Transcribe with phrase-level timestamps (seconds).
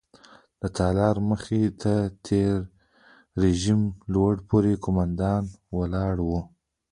[0.61, 2.55] د تالار مخې ته د تېر
[3.43, 3.81] رژیم
[4.13, 5.43] لوړ پوړي قوماندان
[5.77, 6.39] ولاړ وو.